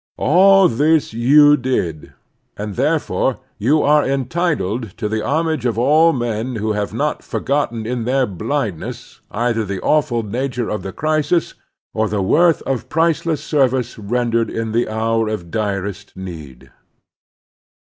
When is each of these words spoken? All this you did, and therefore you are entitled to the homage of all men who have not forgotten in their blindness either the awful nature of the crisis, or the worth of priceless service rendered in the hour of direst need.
All 0.17 0.67
this 0.67 1.13
you 1.13 1.55
did, 1.55 2.11
and 2.57 2.75
therefore 2.75 3.37
you 3.59 3.83
are 3.83 4.03
entitled 4.03 4.97
to 4.97 5.07
the 5.07 5.21
homage 5.23 5.63
of 5.63 5.77
all 5.77 6.11
men 6.11 6.55
who 6.55 6.71
have 6.71 6.91
not 6.91 7.21
forgotten 7.21 7.85
in 7.85 8.05
their 8.05 8.25
blindness 8.25 9.21
either 9.29 9.63
the 9.63 9.79
awful 9.81 10.23
nature 10.23 10.69
of 10.69 10.81
the 10.81 10.91
crisis, 10.91 11.53
or 11.93 12.09
the 12.09 12.23
worth 12.23 12.63
of 12.63 12.89
priceless 12.89 13.43
service 13.43 13.99
rendered 13.99 14.49
in 14.49 14.71
the 14.71 14.89
hour 14.89 15.27
of 15.27 15.51
direst 15.51 16.17
need. 16.17 16.71